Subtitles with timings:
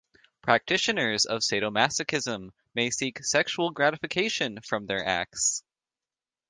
[0.41, 5.63] Practitioners of sadomasochism may seek sexual gratification from their acts.